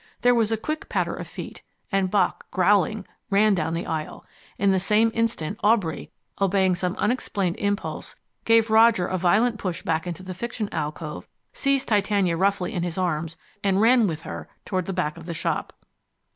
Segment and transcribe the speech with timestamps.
[0.21, 4.25] There was a quick patter of feet, and Bock, growling, ran down the aisle.
[4.57, 6.09] In the same instant, Aubrey,
[6.41, 11.87] obeying some unexplained impulse, gave Roger a violent push back into the Fiction alcove, seized
[11.87, 15.71] Titania roughly in his arms, and ran with her toward the back of the shop.